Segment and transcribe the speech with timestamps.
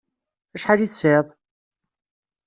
[0.55, 1.27] Acḥal i tesɛiḍ?